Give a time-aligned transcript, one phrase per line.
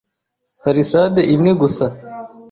[0.63, 1.85] palisade, imwe gusa